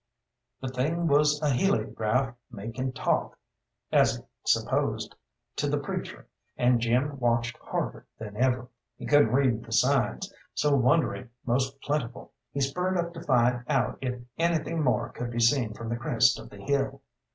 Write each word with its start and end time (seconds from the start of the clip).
The 0.61 0.67
thing 0.67 1.05
was 1.07 1.39
a 1.43 1.49
heliograph 1.51 2.33
making 2.49 2.93
talk, 2.93 3.37
as 3.91 4.17
it 4.17 4.25
supposed, 4.47 5.13
to 5.57 5.69
the 5.69 5.77
preacher, 5.77 6.25
and 6.57 6.79
Jim 6.79 7.19
watched 7.19 7.55
harder 7.59 8.07
than 8.17 8.35
ever. 8.35 8.67
He 8.97 9.05
couldn't 9.05 9.31
read 9.31 9.63
the 9.63 9.71
signs, 9.71 10.33
so 10.55 10.75
wondering 10.75 11.29
most 11.45 11.79
plentiful, 11.83 12.31
he 12.51 12.61
spurred 12.61 12.97
up 12.97 13.13
to 13.13 13.21
find 13.21 13.63
out 13.67 13.99
if 14.01 14.19
anything 14.39 14.81
more 14.81 15.09
could 15.09 15.29
be 15.29 15.39
seen 15.39 15.75
from 15.75 15.87
the 15.89 15.97
crest 15.97 16.39
of 16.39 16.49
the 16.49 16.57
hill. 16.57 17.03